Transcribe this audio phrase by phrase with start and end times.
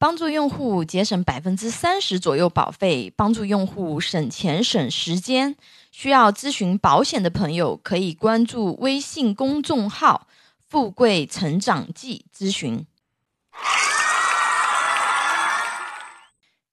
[0.00, 5.56] 帮助用户节省百分之三十左右保费，帮助用户省钱省时间。
[5.90, 10.28] 需要咨询保险的朋友，可以关注微信公众号
[10.68, 12.86] “富贵成长记”咨询。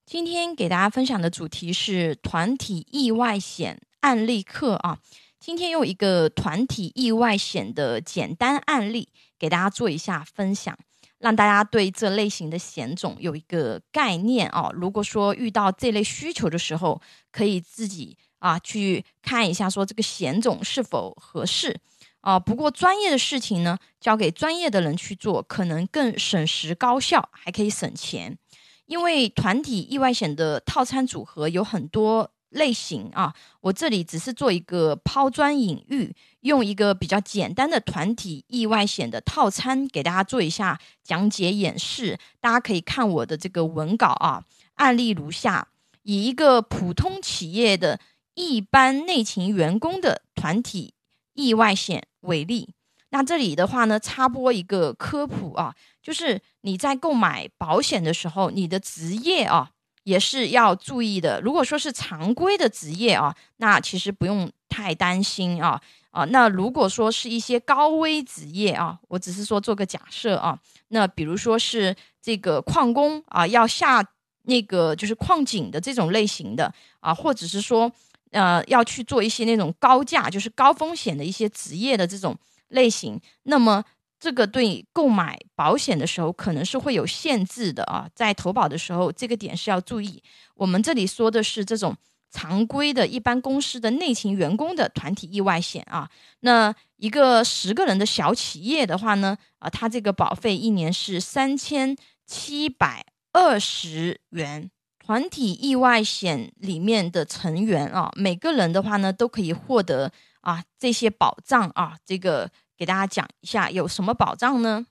[0.05, 4.99] 今天给大家分享的主题是团体意外险案例课啊。
[5.39, 10.77] 今天用一个团体意外险的简单案例给大家做一下分享。
[11.25, 14.71] 让大家对这类型的险种有一个概念哦。
[14.75, 21.75] 如果说遇到这类需求的时候，可以自己啊去看一下，说这个险种是否合适
[22.21, 22.39] 啊。
[22.39, 28.37] 不过专业的事情呢，交给专业的人去做，可能更省时高效，还可以省钱。
[28.85, 32.34] 因为团体意外险的套餐组合有很多。
[32.55, 42.17] 类型啊，我这里只是做一个抛砖引玉，用一个比较简单的团体意外险的套餐给大家做一下讲解演示。
[42.39, 44.43] 大家可以看我的这个文稿啊，
[44.75, 45.67] 案例如下：
[46.03, 47.99] 以一个普通企业的
[48.35, 50.93] 一般内勤员工的团体
[51.33, 52.69] 意外险为例，
[53.09, 59.71] 那这里的话呢，插播一个科普啊，就是你在购买保险的时候，你的职业啊。
[60.05, 61.41] 也是要注意的。
[61.41, 65.81] 如果说是常规的职业啊，那其实不用太担心啊
[66.11, 66.23] 啊。
[66.25, 70.57] 那如果说是一些高危职业啊，我只是说做个假设啊。
[70.89, 74.01] 那比如说是这个矿工啊，要下
[74.43, 77.91] 那个就是矿井的这种类型的啊，或者是说
[78.31, 82.37] 呃要去做一些那种高价就是高风险的一些职业的这种
[82.69, 83.83] 类型，那么。
[84.17, 90.23] 这个对购买保险的时候可能是会有限制的啊，在投保的时候，这个点是要注意。
[90.55, 91.95] 我们这里说的是这种
[92.31, 96.09] 常规的一般公司的内勤员工的团体意外险啊。
[96.39, 101.95] 那一个十个人的小企业的话呢，啊，它这个保费一年是三千
[102.25, 104.71] 七百二十元。
[104.97, 110.11] 团体意外险里面的成员啊，每个人的话呢，都可以获得
[110.41, 112.49] 啊这些保障啊，这个。
[112.77, 114.85] 给大家讲一下有什么保障呢？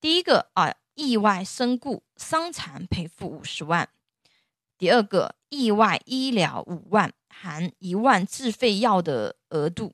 [0.00, 3.86] 第一个啊，意外身故伤残赔付五十万；
[4.78, 9.92] 第二个，意外医疗五万，含一万自费药的额度；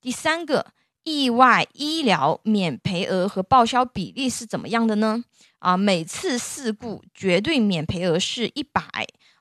[0.00, 0.72] 第三个，
[1.04, 5.24] 意外医疗免赔额和报销比例是怎么样的呢？
[5.58, 8.82] 啊，每次事故绝对免赔额是一百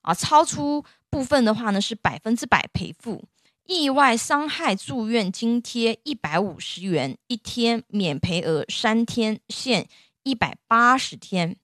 [0.02, 3.24] 啊，超出部分的话呢是百分之百赔付。
[3.72, 9.88] 意外伤害住院津贴一百五十元一天，免赔额三天，限
[10.24, 11.56] 一百八十天。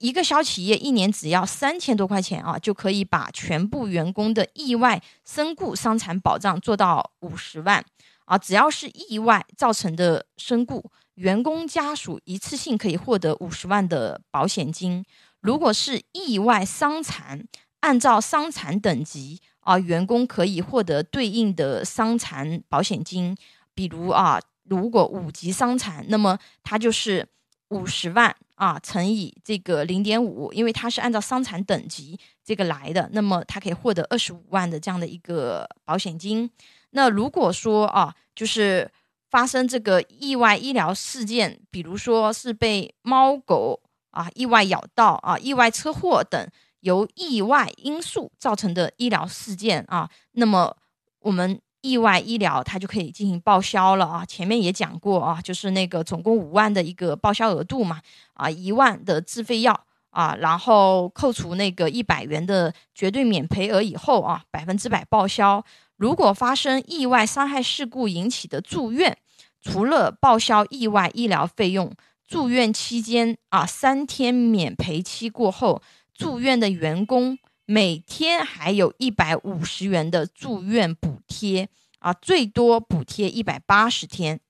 [0.00, 7.84] 一个小企业一年只要三千多块钱啊，就可以把全部员工的意外身故伤残保障做到五十万
[8.24, 8.36] 啊！
[8.36, 15.04] 只要是意外造成的身故，员工家属一次性可以获得五十万的保险金。
[15.40, 17.46] 如果是意外伤残，
[17.80, 19.40] 按照伤残等级。
[19.60, 23.36] 啊，员工可以获得对应的伤残保险金，
[23.74, 27.28] 比如啊，如果五级伤残，那么它就是
[27.68, 36.50] 五十万啊，乘以这个零点五，因为它是按照伤残等级这个来的，那么它可以获得二十五万的这样的一个保险金。
[36.92, 38.90] 那如果说啊，就是
[39.28, 46.48] 发生这个意外医疗事件，比如说是被猫狗啊意外咬到啊，意外车祸等。
[46.88, 50.74] 由意外因素造成的医疗事件啊，那么
[51.20, 54.24] 我们意外医疗它就可以进行报销了啊。
[54.24, 58.00] 前面也讲过啊，就是那个总共五万的一个报销额度嘛，
[58.32, 59.78] 啊，一万的自费药
[60.08, 65.62] 啊，然后扣除那个一百元的绝对免赔额以后啊，百分之百报销。
[65.96, 69.18] 如果发生意外伤害事故引起的住院，
[69.60, 71.92] 除了报销意外医疗费用，
[72.26, 75.82] 住院期间啊，三天免赔期过后。
[76.18, 81.68] 住院的员工每天还有一百五十元的住院补贴
[82.00, 84.40] 啊，最多补贴一百八十天。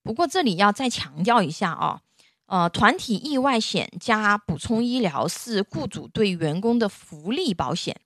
[0.00, 2.02] 不过这里要再强调一下啊，
[2.46, 8.00] 呃，团体意外险加补充医疗是雇主对员工的福利保险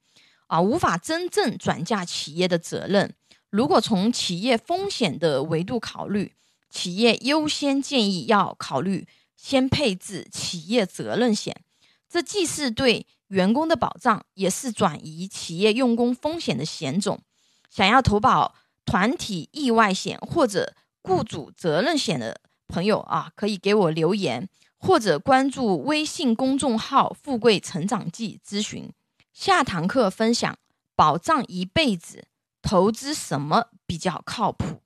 [0.47, 3.15] 啊，无法真正转嫁企业的责任。
[3.51, 6.33] 如果从企业风险的维度考虑，
[6.71, 9.07] 企业优先建议要考虑
[9.37, 11.63] 先配置企业责任险。
[12.09, 17.21] 这既是对员工的保障，也是转移企业用工风险的险种。
[17.69, 18.55] 想要投保
[18.87, 28.91] 团体意外险或者雇主责任险的朋友啊，可以给我留言，或者关注微信公众号“富贵成长记”咨询。
[29.35, 30.59] 下堂课分享
[30.97, 32.27] 保障一辈子，
[32.63, 34.83] 投资什么比较靠谱？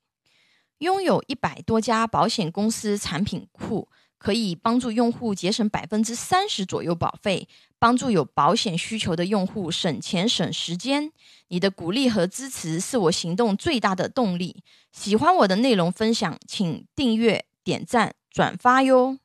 [0.79, 3.89] 拥有一百多家保险公司产品库。
[4.23, 7.49] 可以帮助用户节省百分之三十左右保费，
[7.81, 11.11] 帮助有保险需求的用户省钱省时间。
[11.49, 14.63] 你的鼓励和支持是我行动最大的动力。
[14.93, 19.22] 喜欢我的内容分享，请订阅、点赞、转发哟。